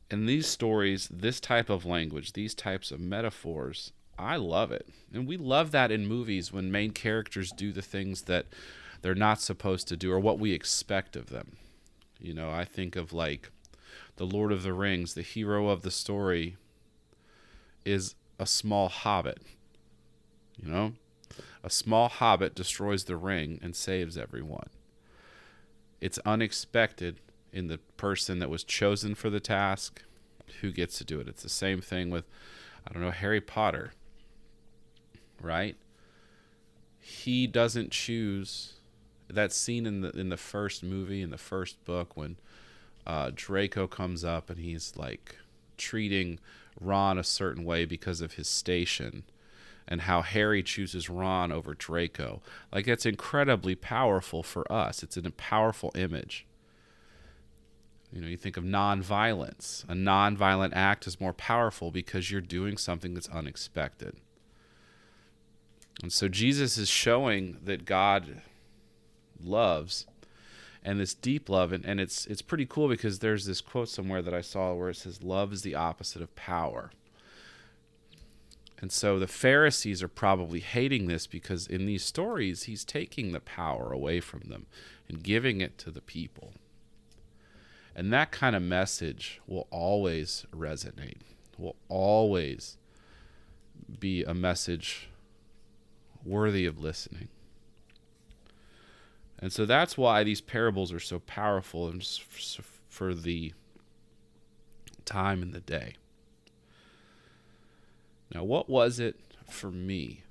And 0.10 0.28
these 0.28 0.48
stories, 0.48 1.10
this 1.12 1.40
type 1.40 1.70
of 1.70 1.86
language, 1.86 2.34
these 2.34 2.54
types 2.54 2.92
of 2.92 3.00
metaphors, 3.00 3.92
I 4.18 4.38
love 4.38 4.72
it. 4.72 4.88
And 5.14 5.28
we 5.28 5.38
love 5.38 5.72
that 5.72 5.92
in 5.92 6.08
movies 6.08 6.52
when 6.52 6.72
main 6.72 6.92
characters 6.92 7.52
do 7.52 7.72
the 7.72 7.82
things 7.82 8.24
that 8.24 8.46
they're 9.02 9.16
not 9.16 9.42
supposed 9.42 9.88
to 9.90 9.98
do 9.98 10.12
or 10.12 10.20
what 10.20 10.40
we 10.40 10.54
expect 10.54 11.16
of 11.16 11.30
them. 11.30 11.58
You 12.20 12.34
know, 12.34 12.50
I 12.50 12.66
think 12.66 12.96
of 12.96 13.14
like 13.14 13.52
The 14.16 14.26
Lord 14.26 14.52
of 14.52 14.64
the 14.64 14.74
Rings, 14.74 15.14
the 15.14 15.22
hero 15.22 15.68
of 15.68 15.82
the 15.82 15.92
story 15.92 16.56
is 17.86 18.16
a 18.40 18.46
small 18.46 18.90
hobbit. 18.90 19.42
You 20.62 20.70
know? 20.70 20.94
A 21.64 21.70
small 21.70 22.08
hobbit 22.08 22.56
destroys 22.56 23.04
the 23.04 23.18
ring 23.18 23.60
and 23.62 23.76
saves 23.76 24.18
everyone. 24.18 24.70
It's 26.00 26.20
unexpected 26.20 27.20
in 27.58 27.68
the 27.68 27.80
person 27.98 28.38
that 28.38 28.50
was 28.50 28.64
chosen 28.64 29.16
for 29.16 29.32
the 29.32 29.40
task 29.40 30.04
who 30.62 30.72
gets 30.72 30.98
to 31.00 31.04
do 31.04 31.20
it. 31.20 31.28
It's 31.28 31.44
the 31.44 31.50
same 31.50 31.82
thing 31.82 32.12
with, 32.12 32.26
I 32.88 32.94
don't 32.94 33.02
know, 33.02 33.12
Harry 33.12 33.42
Potter, 33.42 33.94
right? 35.42 35.76
He 37.00 37.48
doesn't 37.48 37.92
choose 37.92 38.74
that 39.30 39.52
scene 39.52 39.86
in 39.86 40.02
the 40.02 40.10
in 40.12 40.30
the 40.30 40.38
first 40.38 40.84
movie 40.84 41.22
in 41.22 41.32
the 41.32 41.38
first 41.38 41.84
book 41.84 42.16
when 42.16 42.38
uh, 43.06 43.32
Draco 43.34 43.88
comes 43.88 44.24
up 44.24 44.50
and 44.50 44.60
he's 44.60 44.94
like 44.96 45.38
treating 45.78 46.40
Ron 46.80 47.18
a 47.18 47.24
certain 47.24 47.66
way 47.66 47.86
because 47.86 48.22
of 48.22 48.34
his 48.34 48.48
station 48.48 49.24
and 49.88 50.02
how 50.02 50.22
Harry 50.22 50.62
chooses 50.64 51.10
Ron 51.10 51.52
over 51.52 51.74
Draco. 51.74 52.42
Like 52.74 52.86
that's 52.86 53.06
incredibly 53.06 53.76
powerful 53.76 54.44
for 54.44 54.70
us. 54.72 55.02
It's 55.04 55.18
a 55.18 55.32
powerful 55.32 55.92
image. 55.96 56.47
You 58.12 58.22
know, 58.22 58.28
you 58.28 58.38
think 58.38 58.58
of 58.58 58.64
nonviolence. 58.64 59.84
A 59.86 59.94
nonviolent 59.94 60.72
act 60.74 61.08
is 61.08 61.20
more 61.20 61.34
powerful 61.34 61.92
because 61.92 62.32
you're 62.32 62.42
doing 62.42 62.78
something 62.78 63.14
that's 63.14 63.30
unexpected. 63.30 64.16
And 66.02 66.14
so 66.14 66.28
Jesus 66.28 66.78
is 66.78 66.90
showing 66.90 67.58
that 67.64 67.86
God 67.86 68.42
loves 69.44 70.06
and 70.84 71.00
this 71.00 71.14
deep 71.14 71.50
love 71.50 71.74
and, 71.74 71.86
and 71.86 72.00
it's 72.00 72.26
it's 72.28 72.42
pretty 72.42 72.66
cool 72.66 72.88
because 72.88 73.20
there's 73.20 73.46
this 73.46 73.62
quote 73.62 73.90
somewhere 73.90 74.22
that 74.22 74.34
I 74.34 74.42
saw 74.42 74.74
where 74.74 74.90
it 74.90 74.96
says 74.96 75.22
love 75.22 75.52
is 75.52 75.62
the 75.64 75.76
opposite 75.76 76.22
of 76.22 76.36
power. 76.36 76.92
And 78.80 78.92
so 78.92 79.18
the 79.18 79.28
Pharisees 79.28 80.04
are 80.04 80.08
probably 80.08 80.60
hating 80.60 81.08
this 81.08 81.26
because 81.26 81.66
in 81.66 81.88
these 81.88 82.04
stories 82.04 82.64
he's 82.64 82.86
taking 82.86 83.32
the 83.32 83.40
power 83.40 83.92
away 83.92 84.20
from 84.20 84.42
them 84.48 84.68
and 85.10 85.24
giving 85.24 85.62
it 85.62 85.78
to 85.80 85.92
the 85.92 86.02
people. 86.02 86.54
And 87.98 88.13
that 88.13 88.32
kind 88.32 88.56
of 88.56 88.62
message 88.62 89.42
will 89.48 89.66
always 89.72 90.46
resonate. 90.56 91.22
Will 91.58 91.75
always 91.89 92.77
be 94.00 94.24
a 94.24 94.36
message 94.36 95.10
worthy 96.24 96.68
of 96.68 96.80
listening. 96.80 97.30
And 99.39 99.51
so 99.51 99.66
that's 99.66 99.98
why 99.98 100.24
these 100.24 100.42
parables 100.42 100.94
are 100.94 101.00
so 101.00 101.18
powerful 101.18 101.88
and 101.88 102.08
for 102.88 103.16
the 103.16 103.54
time 105.06 105.42
and 105.42 105.51
the 105.51 105.60
day. 105.60 105.96
Now, 108.34 108.44
what 108.44 108.70
was 108.70 109.00
it 109.00 109.16
for 109.50 109.72
me 109.72 110.22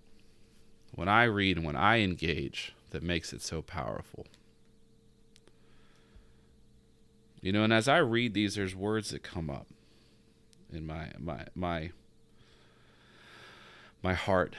when 0.95 1.09
I 1.09 1.25
read 1.25 1.57
and 1.57 1.67
when 1.67 1.77
I 1.77 1.99
engage 2.01 2.75
that 2.91 3.03
makes 3.03 3.33
it 3.33 3.43
so 3.43 3.61
powerful? 3.61 4.27
You 7.47 7.53
know, 7.53 7.63
and 7.63 7.73
as 7.73 7.87
I 7.87 7.99
read 7.99 8.35
these, 8.35 8.57
there's 8.57 8.75
words 8.75 9.11
that 9.11 9.23
come 9.23 9.49
up 9.49 9.69
in 10.73 10.85
my 10.85 11.13
my 11.17 11.45
my 11.55 11.91
my 14.03 14.15
heart. 14.15 14.57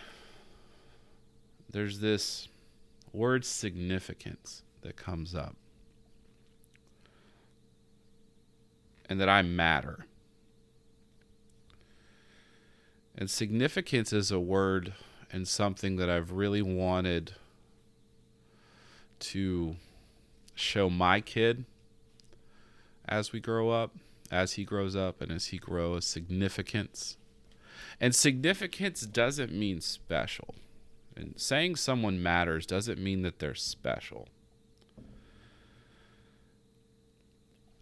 There's 1.70 2.00
this 2.00 2.48
word 3.12 3.44
significance 3.44 4.64
that 4.84 4.96
comes 4.96 5.36
up. 5.36 5.58
And 9.10 9.20
that 9.20 9.28
I 9.28 9.42
matter. 9.42 10.06
And 13.18 13.30
significance 13.30 14.14
is 14.14 14.32
a 14.32 14.40
word 14.40 14.94
and 15.30 15.46
something 15.46 15.98
that 15.98 16.10
I've 16.10 16.32
really 16.32 16.62
wanted 16.62 17.34
to 19.20 19.76
show 20.56 20.90
my 20.90 21.20
kid 21.20 21.66
as 23.08 23.32
we 23.32 23.40
grow 23.40 23.70
up, 23.70 23.96
as 24.32 24.54
he 24.54 24.64
grows 24.64 24.96
up, 24.96 25.22
and 25.22 25.32
as 25.32 25.48
he 25.48 25.58
grows, 25.58 26.06
significance. 26.06 27.18
And 28.00 28.14
significance 28.14 29.02
doesn't 29.02 29.52
mean 29.52 29.82
special. 29.82 30.56
And 31.16 31.34
saying 31.38 31.78
someone 31.78 32.22
matters 32.22 32.66
doesn't 32.66 33.00
mean 33.00 33.24
that 33.24 33.40
they're 33.40 33.56
special. 33.56 34.28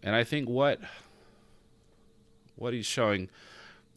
And 0.02 0.14
I 0.14 0.24
think 0.24 0.48
what 0.48 0.80
what 2.54 2.72
he's 2.72 2.86
showing 2.86 3.28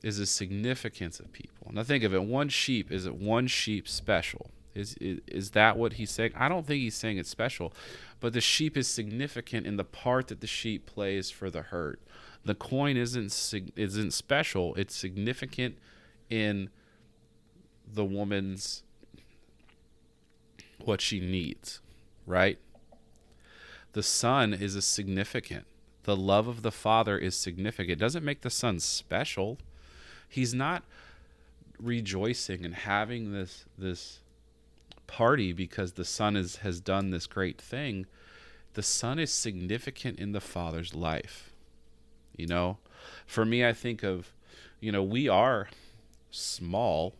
is 0.04 0.18
the 0.18 0.26
significance 0.26 1.20
of 1.20 1.32
people. 1.32 1.72
Now 1.72 1.84
think 1.84 2.04
of 2.04 2.14
it, 2.14 2.24
one 2.24 2.50
sheep, 2.50 2.92
is 2.92 3.06
it 3.06 3.16
one 3.16 3.48
sheep 3.48 3.88
special? 3.88 4.50
Is, 4.76 4.96
is 5.00 5.52
that 5.52 5.78
what 5.78 5.94
he's 5.94 6.12
saying? 6.12 6.34
I 6.36 6.48
don't 6.48 6.66
think 6.66 6.82
he's 6.82 6.96
saying 6.96 7.18
it's 7.18 7.30
special, 7.30 7.74
but 8.20 8.34
the 8.34 8.42
sheep 8.42 8.78
is 8.78 8.88
significant 8.88 9.66
in 9.66 9.78
the 9.78 9.84
part 9.84 10.28
that 10.28 10.42
the 10.42 10.48
sheep 10.48 10.86
plays 10.86 11.32
for 11.32 11.50
the 11.50 11.64
herd. 11.64 12.00
The 12.46 12.56
coin 12.56 12.96
isn't 12.96 13.34
isn't 13.76 14.12
special; 14.12 14.76
it's 14.76 14.96
significant 14.96 15.78
in 16.30 16.70
the 17.92 18.06
woman's 18.06 18.84
what 20.86 21.02
she 21.02 21.20
needs, 21.20 21.82
right? 22.26 22.60
The 23.94 24.04
son 24.04 24.54
is 24.54 24.76
a 24.76 24.82
significant. 24.82 25.66
The 26.04 26.16
love 26.16 26.48
of 26.48 26.62
the 26.62 26.72
father 26.72 27.18
is 27.18 27.36
significant. 27.36 27.94
It 27.94 28.04
doesn't 28.04 28.24
make 28.24 28.42
the 28.42 28.50
son 28.50 28.80
special. 28.80 29.58
He's 30.28 30.54
not 30.54 30.84
rejoicing 31.80 32.66
and 32.66 32.76
having 32.76 33.32
this 33.32 33.66
this 33.78 34.20
party 35.10 35.52
because 35.52 35.94
the 35.94 36.06
son 36.06 36.38
is, 36.38 36.58
has 36.58 36.80
done 36.80 37.10
this 37.10 37.26
great 37.26 37.60
thing. 37.60 38.06
The 38.76 38.84
son 38.84 39.18
is 39.18 39.34
significant 39.34 40.20
in 40.20 40.34
the 40.34 40.40
father's 40.40 40.94
life. 40.94 41.52
You 42.38 42.46
know, 42.46 42.78
for 43.26 43.44
me, 43.44 43.66
I 43.66 43.74
think 43.74 44.04
of, 44.04 44.32
you 44.80 44.92
know, 44.92 45.04
we 45.04 45.28
are 45.28 45.70
small 46.30 47.16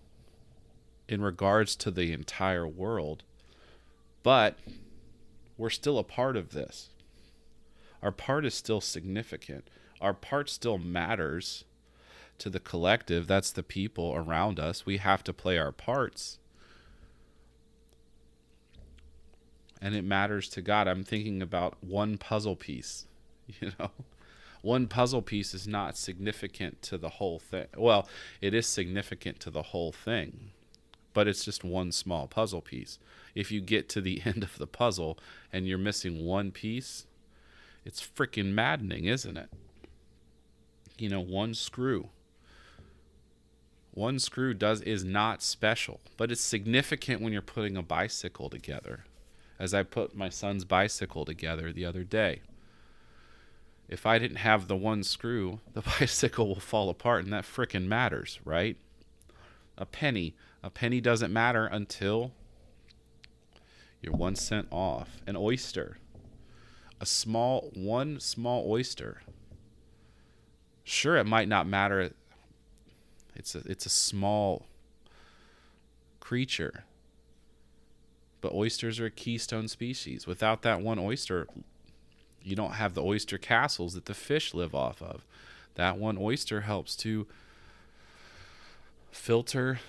in 1.08 1.22
regards 1.22 1.76
to 1.78 1.90
the 1.90 2.14
entire 2.14 2.68
world, 2.68 3.24
but 4.22 4.60
we're 5.58 5.72
still 5.72 5.98
a 5.98 6.04
part 6.04 6.38
of 6.38 6.52
this. 6.52 6.90
Our 8.04 8.12
part 8.12 8.46
is 8.46 8.54
still 8.54 8.82
significant. 8.82 9.68
Our 10.00 10.14
part 10.14 10.50
still 10.50 10.78
matters 10.78 11.66
to 12.38 12.50
the 12.52 12.60
collective. 12.60 13.26
That's 13.26 13.52
the 13.52 13.64
people 13.64 14.14
around 14.16 14.60
us. 14.60 14.86
We 14.86 14.98
have 14.98 15.24
to 15.26 15.34
play 15.34 15.58
our 15.58 15.72
parts. 15.72 16.38
And 19.82 19.96
it 19.96 20.04
matters 20.04 20.50
to 20.50 20.62
God. 20.62 20.88
I'm 20.88 21.04
thinking 21.04 21.42
about 21.42 21.78
one 21.82 22.18
puzzle 22.18 22.56
piece, 22.56 23.06
you 23.60 23.72
know. 23.80 23.92
One 24.62 24.88
puzzle 24.88 25.22
piece 25.22 25.54
is 25.54 25.68
not 25.68 25.96
significant 25.96 26.82
to 26.84 26.98
the 26.98 27.10
whole 27.10 27.40
thing. 27.40 27.68
Well, 27.78 28.10
it 28.42 28.54
is 28.54 28.68
significant 28.68 29.40
to 29.42 29.50
the 29.50 29.62
whole 29.62 29.94
thing, 29.94 30.52
but 31.14 31.30
it's 31.30 31.46
just 31.46 31.64
one 31.64 31.94
small 31.94 32.28
puzzle 32.28 32.62
piece. 32.62 33.00
If 33.36 33.52
you 33.52 33.62
get 33.62 33.88
to 33.90 34.02
the 34.02 34.22
end 34.26 34.44
of 34.44 34.58
the 34.58 34.68
puzzle 34.68 35.18
and 35.54 35.66
you're 35.66 35.78
missing 35.78 36.26
one 36.26 36.52
piece, 36.52 37.06
it's 37.86 38.06
freaking 38.06 38.52
maddening, 38.52 39.06
isn't 39.06 39.38
it? 39.38 39.50
You 40.98 41.08
know, 41.08 41.22
one 41.22 41.54
screw 41.54 42.10
one 44.00 44.18
screw 44.18 44.54
does 44.54 44.82
is 44.82 45.04
not 45.04 45.44
special, 45.44 46.00
but 46.16 46.32
it's 46.32 46.42
significant 46.42 47.22
when 47.22 47.34
you're 47.34 47.42
putting 47.42 47.76
a 47.76 47.84
bicycle 47.84 48.50
together. 48.50 49.04
As 49.60 49.74
I 49.74 49.84
put 49.84 50.16
my 50.16 50.30
son's 50.30 50.64
bicycle 50.66 51.26
together 51.26 51.72
the 51.72 51.86
other 51.86 52.04
day. 52.04 52.42
If 53.90 54.06
I 54.06 54.20
didn't 54.20 54.38
have 54.38 54.68
the 54.68 54.76
one 54.76 55.04
screw, 55.04 55.60
the 55.74 55.82
bicycle 55.82 56.48
will 56.48 56.60
fall 56.60 56.90
apart 56.90 57.24
and 57.24 57.34
that 57.34 57.44
frickin' 57.44 57.88
matters, 57.88 58.40
right? 58.46 58.78
A 59.78 59.86
penny. 59.86 60.36
A 60.64 60.70
penny 60.70 61.02
doesn't 61.02 61.34
matter 61.34 61.66
until 61.66 62.32
you're 64.02 64.14
1 64.14 64.36
cent 64.36 64.68
off. 64.72 65.18
An 65.28 65.36
oyster. 65.36 65.98
A 67.02 67.06
small 67.06 67.72
one 67.74 68.20
small 68.20 68.70
oyster. 68.70 69.22
Sure 70.84 71.18
it 71.18 71.26
might 71.26 71.48
not 71.48 71.68
matter 71.68 72.12
it's 73.40 73.56
a 73.56 73.60
it's 73.60 73.86
a 73.86 73.90
small 73.90 74.66
creature. 76.20 76.84
But 78.42 78.54
oysters 78.54 79.00
are 79.00 79.08
a 79.08 79.12
keystone 79.12 79.68
species. 79.68 80.26
Without 80.26 80.62
that 80.62 80.82
one 80.82 81.00
oyster, 81.00 81.48
you 82.44 82.56
don't 82.56 82.74
have 82.74 82.94
the 82.94 83.04
oyster 83.04 83.38
castles 83.38 83.94
that 83.94 84.06
the 84.06 84.14
fish 84.14 84.54
live 84.54 84.74
off 84.74 85.02
of. 85.02 85.26
That 85.76 85.98
one 85.98 86.18
oyster 86.18 86.62
helps 86.62 86.96
to 86.98 87.28
filter 89.12 89.80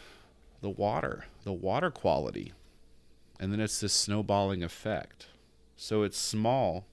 the 0.61 0.71
water, 0.71 1.27
the 1.45 1.53
water 1.53 1.91
quality. 1.91 2.53
And 3.39 3.53
then 3.53 3.61
it's 3.61 3.81
this 3.81 3.93
snowballing 3.93 4.63
effect. 4.63 5.27
So 5.77 6.03
it's 6.03 6.19
small, 6.19 6.85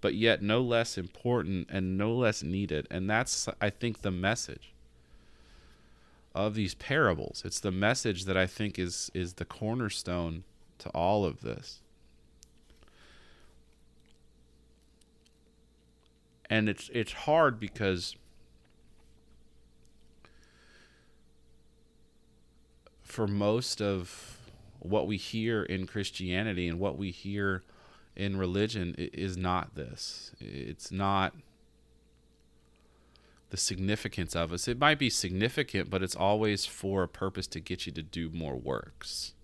but 0.00 0.14
yet 0.14 0.42
no 0.42 0.62
less 0.62 0.96
important 0.96 1.68
and 1.70 1.98
no 1.98 2.14
less 2.14 2.42
needed. 2.42 2.86
And 2.90 3.10
that's, 3.10 3.48
I 3.60 3.68
think, 3.68 4.00
the 4.00 4.10
message 4.10 4.72
of 6.34 6.54
these 6.54 6.74
parables. 6.74 7.42
It's 7.44 7.60
the 7.60 7.72
message 7.72 8.24
that 8.24 8.36
I 8.36 8.46
think 8.46 8.78
is 8.78 9.10
is 9.12 9.34
the 9.34 9.44
cornerstone 9.44 10.44
to 10.80 10.88
all 10.90 11.24
of 11.24 11.40
this. 11.40 11.80
And 16.48 16.68
it's 16.68 16.90
it's 16.92 17.12
hard 17.12 17.60
because 17.60 18.16
for 23.02 23.26
most 23.26 23.80
of 23.80 24.38
what 24.80 25.06
we 25.06 25.16
hear 25.16 25.62
in 25.62 25.86
Christianity 25.86 26.66
and 26.66 26.80
what 26.80 26.96
we 26.96 27.10
hear 27.10 27.62
in 28.16 28.36
religion 28.36 28.94
is 28.98 29.36
not 29.36 29.74
this. 29.74 30.32
It's 30.40 30.90
not 30.90 31.34
the 33.50 33.56
significance 33.56 34.34
of 34.34 34.52
us. 34.52 34.68
It 34.68 34.78
might 34.78 34.98
be 34.98 35.10
significant, 35.10 35.90
but 35.90 36.02
it's 36.02 36.16
always 36.16 36.66
for 36.66 37.02
a 37.02 37.08
purpose 37.08 37.46
to 37.48 37.60
get 37.60 37.86
you 37.86 37.92
to 37.92 38.02
do 38.02 38.30
more 38.30 38.56
works. 38.56 39.34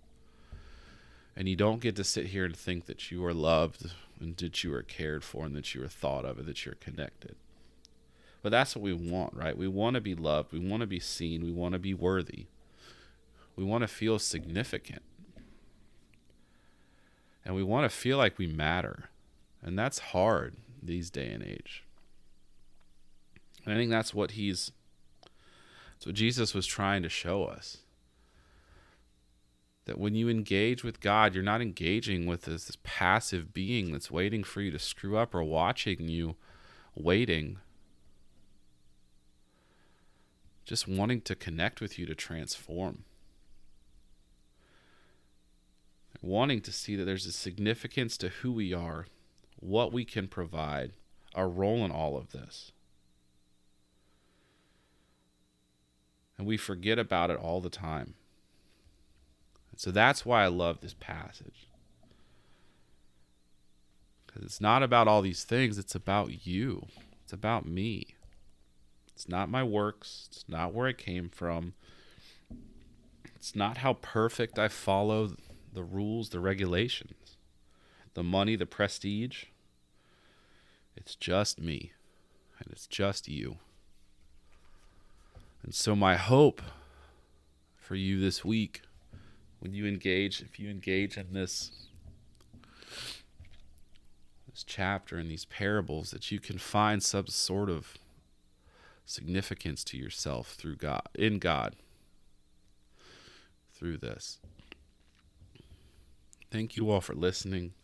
And 1.36 1.48
you 1.48 1.56
don't 1.56 1.80
get 1.80 1.96
to 1.96 2.04
sit 2.04 2.28
here 2.28 2.46
and 2.46 2.56
think 2.56 2.86
that 2.86 3.10
you 3.10 3.24
are 3.24 3.34
loved 3.34 3.90
and 4.18 4.36
that 4.38 4.64
you 4.64 4.72
are 4.74 4.82
cared 4.82 5.22
for 5.22 5.44
and 5.44 5.54
that 5.54 5.74
you 5.74 5.84
are 5.84 5.88
thought 5.88 6.24
of 6.24 6.38
and 6.38 6.46
that 6.46 6.64
you're 6.64 6.76
connected. 6.76 7.36
But 8.42 8.50
that's 8.50 8.74
what 8.74 8.82
we 8.82 8.92
want, 8.92 9.34
right? 9.34 9.56
We 9.56 9.68
want 9.68 9.94
to 9.94 10.00
be 10.00 10.14
loved. 10.14 10.52
We 10.52 10.58
want 10.58 10.80
to 10.80 10.86
be 10.86 11.00
seen. 11.00 11.44
We 11.44 11.52
want 11.52 11.74
to 11.74 11.78
be 11.78 11.92
worthy. 11.92 12.46
We 13.54 13.64
want 13.64 13.82
to 13.82 13.88
feel 13.88 14.18
significant. 14.18 15.02
And 17.44 17.54
we 17.54 17.62
want 17.62 17.90
to 17.90 17.96
feel 17.96 18.18
like 18.18 18.38
we 18.38 18.46
matter. 18.46 19.10
And 19.62 19.78
that's 19.78 19.98
hard 19.98 20.56
these 20.82 21.10
day 21.10 21.28
and 21.28 21.42
age. 21.42 21.84
And 23.64 23.74
I 23.74 23.76
think 23.76 23.90
that's 23.90 24.14
what 24.14 24.32
he's 24.32 24.72
that's 25.94 26.06
what 26.06 26.14
Jesus 26.14 26.54
was 26.54 26.66
trying 26.66 27.02
to 27.02 27.08
show 27.08 27.44
us. 27.44 27.78
That 29.86 29.98
when 29.98 30.16
you 30.16 30.28
engage 30.28 30.82
with 30.82 31.00
God, 31.00 31.34
you're 31.34 31.44
not 31.44 31.62
engaging 31.62 32.26
with 32.26 32.42
this, 32.42 32.64
this 32.64 32.76
passive 32.82 33.54
being 33.54 33.92
that's 33.92 34.10
waiting 34.10 34.42
for 34.42 34.60
you 34.60 34.70
to 34.72 34.78
screw 34.78 35.16
up 35.16 35.34
or 35.34 35.44
watching 35.44 36.08
you 36.08 36.34
waiting. 36.94 37.58
Just 40.64 40.88
wanting 40.88 41.20
to 41.22 41.36
connect 41.36 41.80
with 41.80 41.98
you 41.98 42.06
to 42.06 42.16
transform. 42.16 43.04
Wanting 46.20 46.60
to 46.62 46.72
see 46.72 46.96
that 46.96 47.04
there's 47.04 47.26
a 47.26 47.32
significance 47.32 48.16
to 48.16 48.28
who 48.28 48.50
we 48.50 48.74
are, 48.74 49.06
what 49.60 49.92
we 49.92 50.04
can 50.04 50.26
provide, 50.26 50.92
our 51.36 51.48
role 51.48 51.84
in 51.84 51.92
all 51.92 52.16
of 52.16 52.32
this. 52.32 52.72
And 56.36 56.46
we 56.46 56.56
forget 56.56 56.98
about 56.98 57.30
it 57.30 57.38
all 57.38 57.60
the 57.60 57.70
time. 57.70 58.14
So 59.76 59.90
that's 59.90 60.24
why 60.24 60.42
I 60.42 60.48
love 60.48 60.80
this 60.80 60.94
passage. 60.94 61.68
Because 64.26 64.42
it's 64.42 64.60
not 64.60 64.82
about 64.82 65.06
all 65.06 65.22
these 65.22 65.44
things, 65.44 65.78
it's 65.78 65.94
about 65.94 66.46
you. 66.46 66.86
It's 67.22 67.32
about 67.32 67.66
me. 67.66 68.14
It's 69.14 69.28
not 69.28 69.48
my 69.48 69.62
works. 69.62 70.28
It's 70.30 70.44
not 70.48 70.72
where 70.72 70.88
I 70.88 70.92
came 70.92 71.28
from. 71.28 71.74
It's 73.34 73.54
not 73.54 73.78
how 73.78 73.94
perfect 73.94 74.58
I 74.58 74.68
follow 74.68 75.32
the 75.72 75.82
rules, 75.82 76.30
the 76.30 76.40
regulations, 76.40 77.36
the 78.14 78.22
money, 78.22 78.56
the 78.56 78.66
prestige. 78.66 79.44
It's 80.96 81.14
just 81.14 81.60
me, 81.60 81.92
and 82.58 82.68
it's 82.72 82.86
just 82.86 83.28
you. 83.28 83.58
And 85.62 85.74
so, 85.74 85.94
my 85.94 86.16
hope 86.16 86.62
for 87.76 87.94
you 87.94 88.18
this 88.20 88.44
week, 88.44 88.82
when 89.60 89.72
you 89.72 89.86
engage, 89.86 90.40
if 90.40 90.58
you 90.58 90.70
engage 90.70 91.16
in 91.16 91.32
this 91.32 91.70
this 94.50 94.64
chapter 94.64 95.18
and 95.18 95.30
these 95.30 95.44
parables, 95.44 96.10
that 96.10 96.30
you 96.30 96.40
can 96.40 96.56
find 96.56 97.02
some 97.02 97.26
sort 97.26 97.68
of 97.68 97.98
significance 99.04 99.84
to 99.84 99.98
yourself 99.98 100.54
through 100.54 100.76
God, 100.76 101.02
in 101.14 101.38
God, 101.38 101.76
through 103.74 103.98
this. 103.98 104.38
Thank 106.50 106.76
you 106.76 106.90
all 106.90 107.00
for 107.00 107.14
listening. 107.14 107.74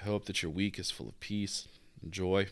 I 0.00 0.04
hope 0.04 0.24
that 0.26 0.42
your 0.42 0.50
week 0.50 0.78
is 0.78 0.90
full 0.90 1.08
of 1.08 1.20
peace 1.20 1.68
and 2.02 2.10
joy. 2.10 2.48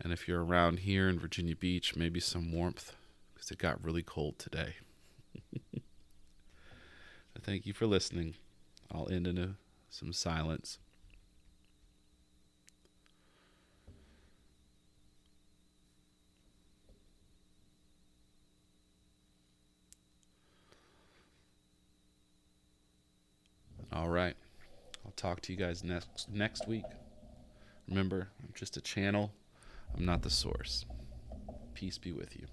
And 0.00 0.12
if 0.12 0.28
you're 0.28 0.44
around 0.44 0.80
here 0.80 1.08
in 1.08 1.18
Virginia 1.18 1.56
Beach, 1.56 1.96
maybe 1.96 2.20
some 2.20 2.52
warmth 2.52 2.94
because 3.34 3.50
it 3.50 3.58
got 3.58 3.82
really 3.82 4.02
cold 4.02 4.38
today. 4.38 4.74
Thank 7.42 7.66
you 7.66 7.72
for 7.72 7.86
listening. 7.86 8.34
I'll 8.90 9.08
end 9.10 9.26
in 9.26 9.38
a, 9.38 9.56
some 9.90 10.12
silence. 10.12 10.78
All 23.92 24.08
right. 24.08 24.34
I'll 25.04 25.12
talk 25.12 25.40
to 25.42 25.52
you 25.52 25.58
guys 25.58 25.82
next 25.82 26.28
next 26.30 26.68
week. 26.68 26.84
Remember, 27.88 28.28
I'm 28.42 28.52
just 28.54 28.76
a 28.76 28.80
channel. 28.80 29.32
I'm 29.96 30.04
not 30.04 30.22
the 30.22 30.30
source. 30.30 30.84
Peace 31.74 31.96
be 31.96 32.12
with 32.12 32.36
you. 32.36 32.46